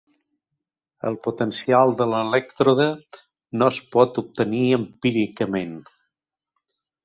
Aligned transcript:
El 1.09 1.17
potencial 1.27 1.93
de 1.99 2.07
elèctrode 2.23 2.89
no 3.61 3.69
es 3.75 3.83
pot 3.95 4.21
obtenir 4.25 4.65
empíricament. 4.81 5.81